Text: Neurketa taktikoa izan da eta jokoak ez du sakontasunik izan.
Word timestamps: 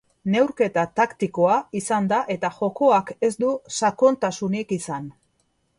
Neurketa 0.35 0.85
taktikoa 0.99 1.57
izan 1.81 2.09
da 2.13 2.23
eta 2.37 2.53
jokoak 2.57 3.15
ez 3.29 3.33
du 3.45 3.53
sakontasunik 3.83 4.77
izan. 4.81 5.11